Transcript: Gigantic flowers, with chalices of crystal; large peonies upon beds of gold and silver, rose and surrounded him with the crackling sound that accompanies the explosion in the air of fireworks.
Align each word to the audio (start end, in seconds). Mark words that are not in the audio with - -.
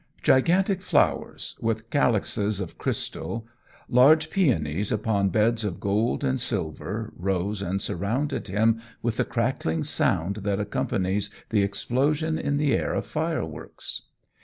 Gigantic 0.23 0.81
flowers, 0.81 1.55
with 1.61 1.91
chalices 1.91 2.59
of 2.59 2.79
crystal; 2.79 3.45
large 3.87 4.31
peonies 4.31 4.91
upon 4.91 5.29
beds 5.29 5.63
of 5.63 5.79
gold 5.79 6.23
and 6.23 6.41
silver, 6.41 7.13
rose 7.15 7.61
and 7.61 7.79
surrounded 7.79 8.47
him 8.47 8.81
with 9.03 9.17
the 9.17 9.25
crackling 9.25 9.83
sound 9.83 10.37
that 10.37 10.59
accompanies 10.59 11.29
the 11.51 11.61
explosion 11.61 12.39
in 12.39 12.57
the 12.57 12.73
air 12.73 12.95
of 12.95 13.05
fireworks. 13.05 14.07